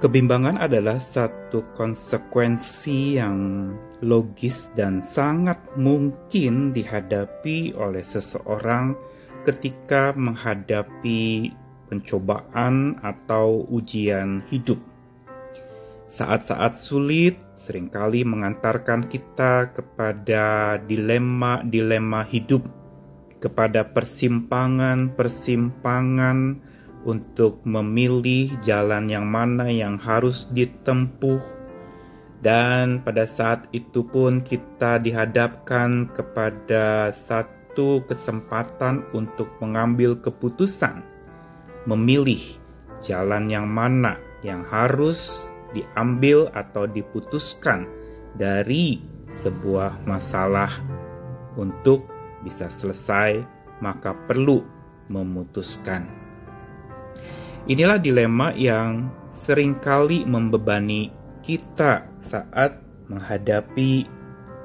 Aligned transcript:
Kebimbangan 0.00 0.56
adalah 0.56 0.96
satu 0.96 1.76
konsekuensi 1.76 3.20
yang 3.20 3.68
logis 4.00 4.72
dan 4.72 5.04
sangat 5.04 5.60
mungkin 5.76 6.72
dihadapi 6.72 7.76
oleh 7.76 8.00
seseorang 8.00 8.96
ketika 9.44 10.16
menghadapi 10.16 11.52
pencobaan 11.92 12.96
atau 13.04 13.68
ujian 13.68 14.40
hidup. 14.48 14.80
Saat-saat 16.08 16.80
sulit 16.80 17.36
sering 17.60 17.92
kali 17.92 18.24
mengantarkan 18.24 19.04
kita 19.04 19.68
kepada 19.76 20.80
dilema-dilema 20.80 22.24
hidup, 22.24 22.64
kepada 23.36 23.84
persimpangan-persimpangan 23.84 26.38
untuk 27.04 27.64
memilih 27.64 28.60
jalan 28.60 29.08
yang 29.08 29.24
mana 29.24 29.72
yang 29.72 29.96
harus 29.96 30.48
ditempuh, 30.52 31.40
dan 32.40 33.00
pada 33.04 33.24
saat 33.28 33.68
itu 33.72 34.04
pun 34.04 34.40
kita 34.44 35.00
dihadapkan 35.00 36.08
kepada 36.12 37.12
satu 37.12 38.04
kesempatan 38.04 39.04
untuk 39.16 39.48
mengambil 39.60 40.16
keputusan, 40.20 41.04
memilih 41.88 42.40
jalan 43.00 43.48
yang 43.48 43.68
mana 43.68 44.20
yang 44.44 44.64
harus 44.68 45.48
diambil 45.72 46.48
atau 46.52 46.84
diputuskan 46.88 47.88
dari 48.36 49.00
sebuah 49.30 50.02
masalah 50.04 50.70
untuk 51.54 52.08
bisa 52.42 52.66
selesai, 52.72 53.44
maka 53.78 54.16
perlu 54.26 54.64
memutuskan. 55.12 56.19
Inilah 57.68 58.00
dilema 58.00 58.56
yang 58.56 59.12
sering 59.28 59.76
kali 59.76 60.24
membebani 60.24 61.12
kita 61.44 62.08
saat 62.16 62.80
menghadapi 63.12 64.08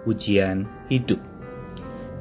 ujian 0.07 0.63
hidup. 0.87 1.19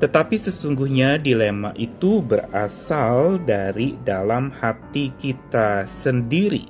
Tetapi 0.03 0.34
sesungguhnya 0.34 1.22
dilema 1.22 1.70
itu 1.78 2.19
berasal 2.19 3.39
dari 3.47 3.94
dalam 4.03 4.50
hati 4.50 5.14
kita 5.14 5.86
sendiri. 5.86 6.66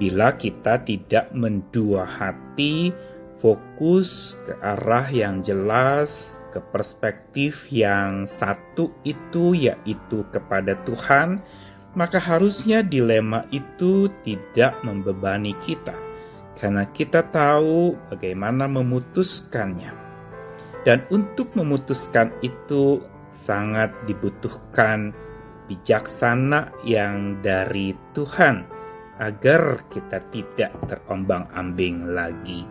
Bila 0.00 0.34
kita 0.34 0.80
tidak 0.82 1.28
mendua 1.36 2.08
hati, 2.08 2.90
fokus 3.36 4.40
ke 4.48 4.56
arah 4.64 5.06
yang 5.12 5.44
jelas, 5.44 6.40
ke 6.50 6.58
perspektif 6.72 7.68
yang 7.68 8.24
satu 8.26 8.90
itu, 9.04 9.54
yaitu 9.54 10.24
kepada 10.32 10.74
Tuhan, 10.82 11.44
maka 11.94 12.18
harusnya 12.18 12.82
dilema 12.82 13.46
itu 13.54 14.10
tidak 14.26 14.82
membebani 14.82 15.54
kita, 15.62 15.94
karena 16.58 16.86
kita 16.90 17.22
tahu 17.30 17.94
bagaimana 18.10 18.66
memutuskannya. 18.66 19.94
Dan 20.84 21.00
untuk 21.08 21.56
memutuskan 21.56 22.34
itu 22.44 23.00
sangat 23.32 23.94
dibutuhkan 24.04 25.16
bijaksana 25.64 26.76
yang 26.84 27.40
dari 27.40 27.96
Tuhan 28.12 28.68
agar 29.16 29.80
kita 29.88 30.20
tidak 30.28 30.76
terombang-ambing 30.84 32.12
lagi. 32.12 32.68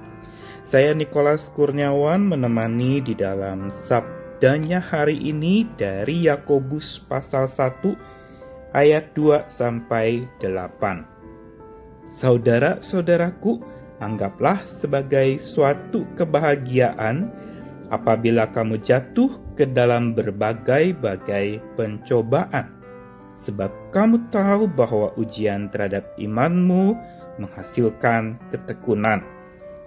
Saya 0.62 0.94
Nikolas 0.94 1.50
Kurniawan 1.52 2.30
menemani 2.30 3.02
di 3.02 3.18
dalam 3.18 3.74
sabdanya 3.74 4.80
hari 4.80 5.18
ini 5.18 5.66
dari 5.76 6.30
Yakobus 6.30 7.02
pasal 7.04 7.50
1 7.50 8.13
ayat 8.74 9.14
2 9.16 9.54
sampai 9.54 10.26
8. 10.42 12.10
Saudara-saudaraku, 12.10 13.62
anggaplah 14.02 14.66
sebagai 14.66 15.40
suatu 15.40 16.04
kebahagiaan 16.18 17.32
apabila 17.94 18.50
kamu 18.50 18.82
jatuh 18.82 19.30
ke 19.54 19.70
dalam 19.70 20.18
berbagai-bagai 20.18 21.78
pencobaan. 21.78 22.74
Sebab 23.34 23.94
kamu 23.94 24.30
tahu 24.30 24.70
bahwa 24.70 25.14
ujian 25.18 25.70
terhadap 25.70 26.14
imanmu 26.18 26.98
menghasilkan 27.42 28.38
ketekunan. 28.54 29.26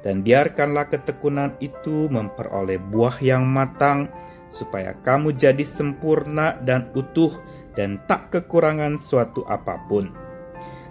Dan 0.03 0.23
biarkanlah 0.23 0.87
ketekunan 0.87 1.59
itu 1.59 2.07
memperoleh 2.07 2.79
buah 2.79 3.19
yang 3.19 3.43
matang, 3.43 4.07
supaya 4.55 4.95
kamu 5.03 5.35
jadi 5.35 5.67
sempurna 5.67 6.59
dan 6.63 6.91
utuh, 6.95 7.35
dan 7.77 8.01
tak 8.09 8.33
kekurangan 8.33 8.97
suatu 8.97 9.45
apa 9.47 9.77
pun. 9.87 10.09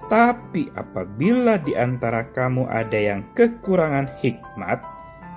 Tapi 0.06 0.70
apabila 0.78 1.58
di 1.58 1.74
antara 1.74 2.30
kamu 2.30 2.70
ada 2.70 2.94
yang 2.94 3.26
kekurangan 3.34 4.22
hikmat, 4.22 4.80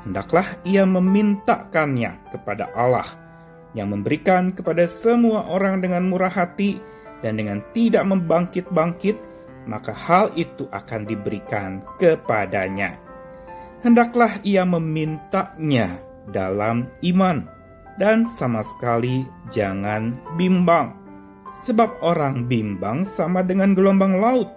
hendaklah 0.04 0.44
ia 0.68 0.84
memintakannya 0.84 2.20
kepada 2.28 2.68
Allah 2.76 3.08
yang 3.72 3.96
memberikan 3.96 4.52
kepada 4.52 4.84
semua 4.84 5.48
orang 5.48 5.80
dengan 5.80 6.04
murah 6.04 6.32
hati 6.32 6.80
dan 7.24 7.40
dengan 7.40 7.64
tidak 7.72 8.04
membangkit-bangkit, 8.04 9.16
maka 9.64 9.92
hal 9.96 10.36
itu 10.36 10.68
akan 10.68 11.08
diberikan 11.08 11.80
kepadanya. 11.96 13.00
Hendaklah 13.80 14.36
ia 14.44 14.68
memintanya 14.68 15.96
dalam 16.28 16.92
iman 17.00 17.46
dan 17.96 18.26
sama 18.36 18.60
sekali 18.66 19.24
jangan 19.54 20.18
bimbang 20.34 20.97
Sebab 21.66 22.02
orang 22.06 22.46
bimbang 22.46 23.02
sama 23.02 23.42
dengan 23.42 23.74
gelombang 23.74 24.22
laut 24.22 24.48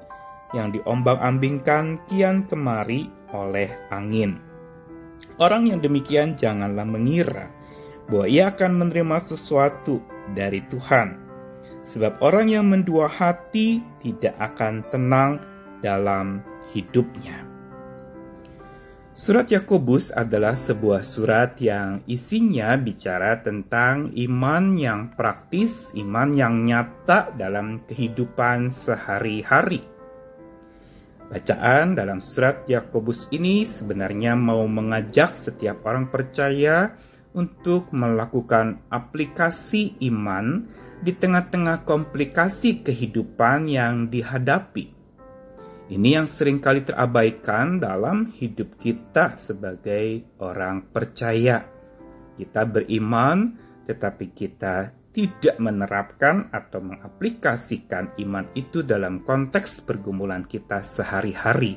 yang 0.54 0.70
diombang-ambingkan 0.76 1.98
kian 2.08 2.46
kemari 2.46 3.10
oleh 3.32 3.72
angin. 3.90 4.38
Orang 5.42 5.66
yang 5.66 5.82
demikian 5.82 6.38
janganlah 6.38 6.86
mengira 6.86 7.50
bahwa 8.06 8.28
ia 8.28 8.52
akan 8.52 8.86
menerima 8.86 9.18
sesuatu 9.24 10.04
dari 10.38 10.62
Tuhan. 10.70 11.18
Sebab 11.82 12.22
orang 12.22 12.54
yang 12.54 12.70
mendua 12.70 13.10
hati 13.10 13.82
tidak 14.06 14.38
akan 14.38 14.86
tenang 14.94 15.42
dalam 15.82 16.46
hidupnya. 16.70 17.51
Surat 19.12 19.52
Yakobus 19.52 20.16
adalah 20.16 20.56
sebuah 20.56 21.04
surat 21.04 21.60
yang 21.60 22.00
isinya 22.08 22.72
bicara 22.80 23.44
tentang 23.44 24.08
iman 24.16 24.80
yang 24.80 25.12
praktis, 25.20 25.92
iman 26.00 26.32
yang 26.32 26.64
nyata 26.64 27.36
dalam 27.36 27.84
kehidupan 27.92 28.72
sehari-hari. 28.72 29.84
Bacaan 31.28 31.92
dalam 31.92 32.24
surat 32.24 32.64
Yakobus 32.72 33.28
ini 33.36 33.68
sebenarnya 33.68 34.40
mau 34.40 34.64
mengajak 34.64 35.36
setiap 35.36 35.84
orang 35.84 36.08
percaya 36.08 36.96
untuk 37.36 37.92
melakukan 37.92 38.80
aplikasi 38.88 40.00
iman 40.08 40.72
di 41.04 41.12
tengah-tengah 41.12 41.84
komplikasi 41.84 42.80
kehidupan 42.80 43.68
yang 43.68 44.08
dihadapi 44.08 45.01
ini 45.92 46.16
yang 46.16 46.24
sering 46.24 46.64
kali 46.64 46.88
terabaikan 46.88 47.76
dalam 47.76 48.32
hidup 48.32 48.80
kita 48.80 49.36
sebagai 49.36 50.24
orang 50.40 50.88
percaya. 50.88 51.68
Kita 52.40 52.64
beriman, 52.64 53.60
tetapi 53.84 54.32
kita 54.32 54.96
tidak 55.12 55.60
menerapkan 55.60 56.48
atau 56.48 56.80
mengaplikasikan 56.80 58.16
iman 58.24 58.48
itu 58.56 58.88
dalam 58.88 59.20
konteks 59.28 59.84
pergumulan 59.84 60.48
kita 60.48 60.80
sehari-hari, 60.80 61.76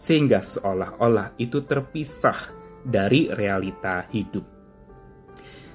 sehingga 0.00 0.40
seolah-olah 0.40 1.36
itu 1.36 1.60
terpisah 1.60 2.56
dari 2.80 3.28
realita 3.28 4.08
hidup. 4.08 4.48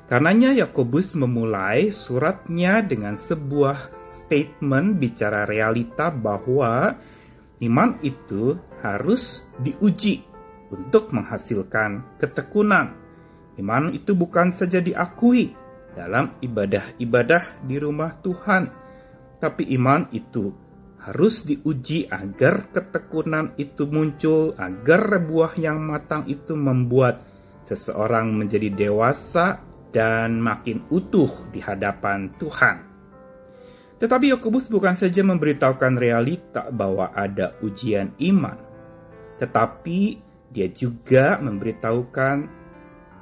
Karenanya 0.09 0.57
Yakobus 0.57 1.13
memulai 1.13 1.94
suratnya 1.94 2.81
dengan 2.81 3.13
sebuah 3.13 3.94
statement 4.09 4.97
bicara 4.97 5.46
realita 5.46 6.09
bahwa 6.09 6.97
Iman 7.63 8.03
itu 8.03 8.59
harus 8.84 9.47
diuji 9.63 10.28
untuk 10.73 11.16
menghasilkan 11.16 12.19
ketekunan. 12.19 12.91
Iman 13.55 13.96
itu 13.96 14.11
bukan 14.11 14.52
saja 14.52 14.84
diakui 14.84 15.55
dalam 15.96 16.35
ibadah-ibadah 16.43 17.63
di 17.63 17.79
rumah 17.79 18.19
Tuhan, 18.19 18.67
tapi 19.40 19.72
iman 19.79 20.11
itu 20.11 20.52
harus 20.99 21.46
diuji 21.47 22.11
agar 22.11 22.73
ketekunan 22.73 23.55
itu 23.55 23.87
muncul, 23.87 24.58
agar 24.59 25.22
buah 25.23 25.55
yang 25.55 25.79
matang 25.79 26.28
itu 26.28 26.58
membuat 26.58 27.23
seseorang 27.63 28.35
menjadi 28.35 28.73
dewasa 28.73 29.63
dan 29.96 30.43
makin 30.43 30.84
utuh 30.91 31.31
di 31.55 31.63
hadapan 31.63 32.34
Tuhan. 32.35 32.95
Tetapi 33.96 34.36
Yakobus 34.36 34.68
bukan 34.68 34.94
saja 34.94 35.24
memberitahukan 35.24 35.96
realita 35.96 36.68
bahwa 36.68 37.16
ada 37.16 37.56
ujian 37.64 38.12
iman, 38.20 38.59
tetapi 39.40 40.20
dia 40.52 40.68
juga 40.72 41.40
memberitahukan 41.40 42.38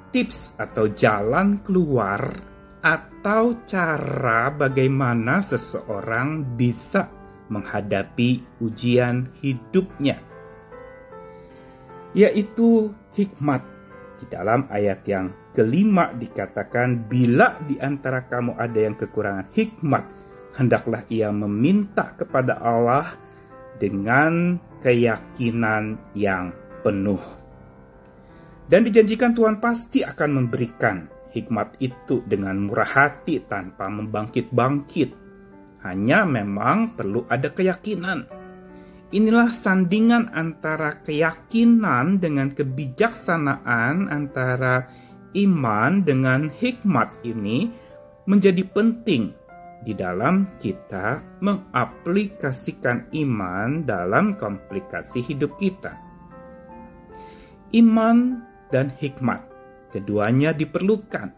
tips 0.10 0.58
atau 0.58 0.90
jalan 0.94 1.62
keluar 1.62 2.42
atau 2.84 3.64
cara 3.70 4.50
bagaimana 4.54 5.42
seseorang 5.46 6.58
bisa 6.58 7.10
menghadapi 7.50 8.62
ujian 8.62 9.30
hidupnya. 9.42 10.20
yaitu 12.14 12.94
hikmat. 13.18 13.66
Di 14.22 14.30
dalam 14.30 14.70
ayat 14.70 15.02
yang 15.10 15.34
kelima 15.50 16.14
dikatakan, 16.14 17.10
"Bila 17.10 17.58
di 17.66 17.81
antara 17.81 18.30
kamu 18.30 18.54
ada 18.54 18.78
yang 18.78 18.94
kekurangan 18.94 19.50
hikmat, 19.50 20.06
hendaklah 20.55 21.05
ia 21.09 21.29
meminta 21.29 22.13
kepada 22.17 22.57
Allah 22.61 23.13
dengan 23.77 24.57
keyakinan 24.81 25.97
yang 26.17 26.53
penuh." 26.81 27.21
Dan 28.69 28.88
dijanjikan 28.88 29.35
Tuhan 29.35 29.59
pasti 29.59 30.01
akan 30.01 30.29
memberikan 30.39 31.11
hikmat 31.35 31.77
itu 31.83 32.23
dengan 32.23 32.69
murah 32.69 32.88
hati 32.88 33.44
tanpa 33.44 33.91
membangkit-bangkit. 33.91 35.21
Hanya 35.83 36.23
memang 36.23 36.95
perlu 36.95 37.27
ada 37.27 37.51
keyakinan 37.51 38.44
Inilah 39.13 39.53
sandingan 39.53 40.33
antara 40.33 40.97
keyakinan 41.05 42.17
dengan 42.17 42.50
kebijaksanaan, 42.50 44.09
antara 44.09 44.89
iman 45.38 46.01
dengan 46.01 46.50
hikmat 46.50 47.13
ini 47.21 47.69
menjadi 48.25 48.65
penting 48.73 49.38
di 49.83 49.94
dalam 49.94 50.57
kita 50.57 51.39
mengaplikasikan 51.44 53.12
iman 53.12 53.83
dalam 53.83 54.39
komplikasi 54.39 55.19
hidup 55.21 55.59
kita. 55.59 55.94
Iman 57.75 58.41
dan 58.71 58.95
hikmat, 58.95 59.44
keduanya 59.91 60.56
diperlukan. 60.56 61.30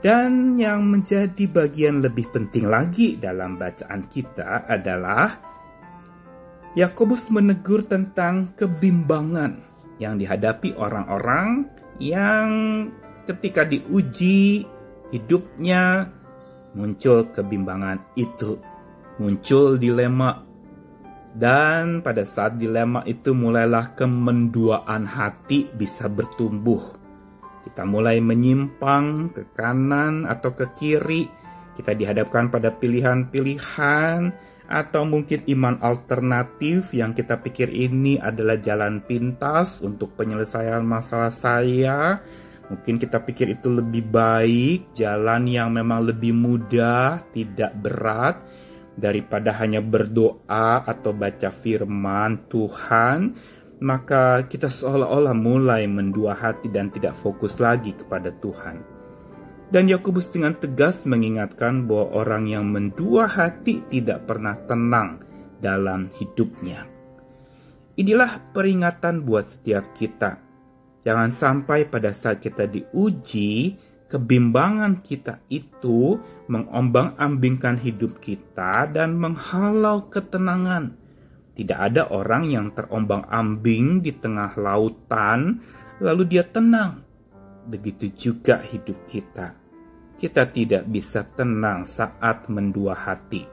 Dan 0.00 0.56
yang 0.56 0.86
menjadi 0.88 1.44
bagian 1.50 2.00
lebih 2.00 2.30
penting 2.32 2.68
lagi 2.68 3.16
dalam 3.20 3.60
bacaan 3.60 4.06
kita 4.06 4.68
adalah 4.68 5.46
Yakobus 6.76 7.32
menegur 7.32 7.88
tentang 7.88 8.52
kebimbangan 8.52 9.56
yang 9.96 10.20
dihadapi 10.20 10.76
orang-orang 10.76 11.72
yang 11.96 12.48
ketika 13.24 13.64
diuji 13.64 14.68
hidupnya 15.10 16.12
muncul 16.76 17.32
kebimbangan 17.32 18.12
itu, 18.20 18.60
muncul 19.16 19.80
dilema 19.80 20.44
dan 21.36 22.00
pada 22.00 22.24
saat 22.24 22.56
dilema 22.56 23.04
itu 23.04 23.36
mulailah 23.36 23.92
kemenduaan 23.92 25.04
hati 25.04 25.68
bisa 25.68 26.08
bertumbuh. 26.08 26.96
Kita 27.60 27.84
mulai 27.84 28.24
menyimpang 28.24 29.36
ke 29.36 29.42
kanan 29.52 30.24
atau 30.24 30.56
ke 30.56 30.72
kiri. 30.72 31.28
Kita 31.76 31.92
dihadapkan 31.92 32.48
pada 32.48 32.72
pilihan-pilihan 32.72 34.32
atau 34.64 35.02
mungkin 35.04 35.44
iman 35.44 35.76
alternatif 35.84 36.96
yang 36.96 37.12
kita 37.12 37.36
pikir 37.44 37.68
ini 37.68 38.16
adalah 38.16 38.56
jalan 38.56 39.04
pintas 39.04 39.84
untuk 39.84 40.16
penyelesaian 40.16 40.80
masalah 40.80 41.28
saya. 41.28 42.16
Mungkin 42.66 42.98
kita 42.98 43.22
pikir 43.22 43.54
itu 43.54 43.70
lebih 43.70 44.10
baik, 44.10 44.98
jalan 44.98 45.46
yang 45.46 45.70
memang 45.70 46.02
lebih 46.02 46.34
mudah, 46.34 47.22
tidak 47.30 47.78
berat 47.78 48.42
daripada 48.98 49.54
hanya 49.62 49.78
berdoa 49.78 50.82
atau 50.82 51.14
baca 51.14 51.54
firman 51.54 52.50
Tuhan. 52.50 53.18
Maka 53.76 54.48
kita 54.48 54.72
seolah-olah 54.72 55.36
mulai 55.36 55.84
mendua 55.84 56.32
hati 56.32 56.72
dan 56.72 56.88
tidak 56.88 57.14
fokus 57.20 57.60
lagi 57.60 57.92
kepada 57.92 58.32
Tuhan. 58.32 58.80
Dan 59.68 59.90
Yakobus 59.90 60.32
dengan 60.32 60.56
tegas 60.56 61.04
mengingatkan 61.04 61.84
bahwa 61.84 62.24
orang 62.24 62.48
yang 62.48 62.66
mendua 62.70 63.28
hati 63.28 63.84
tidak 63.92 64.24
pernah 64.24 64.56
tenang 64.64 65.20
dalam 65.60 66.08
hidupnya. 66.16 66.86
Inilah 67.98 68.54
peringatan 68.54 69.26
buat 69.26 69.50
setiap 69.50 69.92
kita. 69.92 70.45
Jangan 71.06 71.30
sampai 71.30 71.86
pada 71.86 72.10
saat 72.10 72.42
kita 72.42 72.66
diuji, 72.66 73.78
kebimbangan 74.10 75.06
kita 75.06 75.38
itu 75.46 76.18
mengombang-ambingkan 76.50 77.78
hidup 77.78 78.18
kita 78.18 78.90
dan 78.90 79.14
menghalau 79.14 80.10
ketenangan. 80.10 80.98
Tidak 81.54 81.78
ada 81.78 82.10
orang 82.10 82.50
yang 82.50 82.74
terombang-ambing 82.74 84.02
di 84.02 84.18
tengah 84.18 84.58
lautan, 84.58 85.62
lalu 86.02 86.26
dia 86.26 86.42
tenang 86.42 87.06
begitu 87.66 88.10
juga 88.14 88.62
hidup 88.62 89.06
kita. 89.10 89.54
Kita 90.16 90.48
tidak 90.48 90.88
bisa 90.88 91.22
tenang 91.22 91.84
saat 91.84 92.48
mendua 92.48 92.96
hati. 92.96 93.44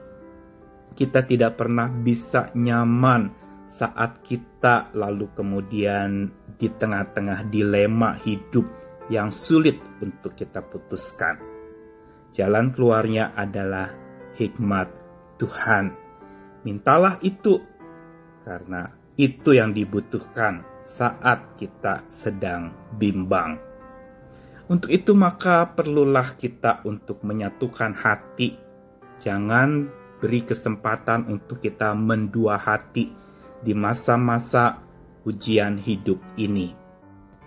Kita 0.94 1.22
tidak 1.26 1.58
pernah 1.58 1.90
bisa 1.90 2.50
nyaman 2.54 3.43
saat 3.64 4.20
kita 4.20 4.92
lalu 4.92 5.28
kemudian 5.32 6.28
di 6.60 6.68
tengah-tengah 6.68 7.48
dilema 7.48 8.16
hidup 8.20 8.64
yang 9.08 9.28
sulit 9.32 9.80
untuk 10.00 10.36
kita 10.36 10.64
putuskan. 10.64 11.40
Jalan 12.34 12.72
keluarnya 12.72 13.32
adalah 13.36 13.92
hikmat 14.36 14.88
Tuhan. 15.38 15.92
Mintalah 16.64 17.20
itu 17.20 17.60
karena 18.44 18.88
itu 19.16 19.54
yang 19.54 19.72
dibutuhkan 19.72 20.64
saat 20.84 21.56
kita 21.56 22.04
sedang 22.08 22.72
bimbang. 22.96 23.56
Untuk 24.64 24.88
itu 24.88 25.12
maka 25.12 25.68
perlulah 25.76 26.36
kita 26.40 26.80
untuk 26.88 27.20
menyatukan 27.20 27.92
hati. 27.92 28.56
Jangan 29.20 29.88
beri 30.20 30.40
kesempatan 30.40 31.28
untuk 31.28 31.60
kita 31.60 31.92
mendua 31.92 32.56
hati 32.56 33.23
di 33.64 33.72
masa-masa 33.72 34.84
ujian 35.24 35.80
hidup 35.80 36.20
ini. 36.36 36.76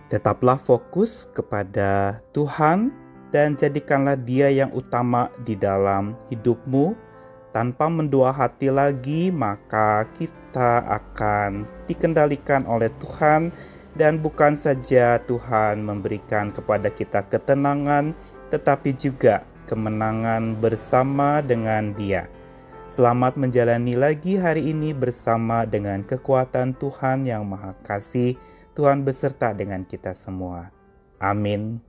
Tetaplah 0.10 0.58
fokus 0.58 1.30
kepada 1.30 2.20
Tuhan 2.34 2.90
dan 3.30 3.54
jadikanlah 3.54 4.18
Dia 4.18 4.50
yang 4.50 4.74
utama 4.74 5.30
di 5.46 5.54
dalam 5.54 6.18
hidupmu. 6.34 7.06
Tanpa 7.54 7.90
mendua 7.90 8.36
hati 8.36 8.70
lagi, 8.70 9.34
maka 9.34 10.06
kita 10.14 10.84
akan 10.84 11.66
dikendalikan 11.90 12.68
oleh 12.70 12.92
Tuhan 13.02 13.50
dan 13.98 14.22
bukan 14.22 14.54
saja 14.54 15.18
Tuhan 15.26 15.82
memberikan 15.82 16.54
kepada 16.54 16.94
kita 16.94 17.26
ketenangan, 17.26 18.14
tetapi 18.54 18.94
juga 18.94 19.42
kemenangan 19.66 20.56
bersama 20.62 21.42
dengan 21.42 21.92
Dia. 21.98 22.30
Selamat 22.88 23.36
menjalani 23.36 24.00
lagi 24.00 24.40
hari 24.40 24.72
ini 24.72 24.96
bersama 24.96 25.68
dengan 25.68 26.08
kekuatan 26.08 26.72
Tuhan 26.72 27.28
yang 27.28 27.44
Maha 27.44 27.76
Kasih. 27.84 28.40
Tuhan 28.80 29.04
beserta 29.04 29.52
dengan 29.52 29.84
kita 29.84 30.16
semua. 30.16 30.72
Amin. 31.20 31.84